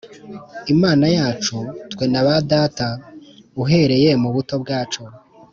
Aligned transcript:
Imana 0.73 1.05
yacu 1.17 1.57
twe 1.91 2.05
na 2.11 2.21
ba 2.25 2.35
data 2.51 2.87
uhereye 3.63 4.11
mu 4.21 4.29
buto 4.35 4.55
bwacu 4.63 5.01